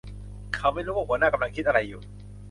[0.55, 2.01] เขาไม่รู้ว่าหัวหน้ากำลังคิดอะไรอยู่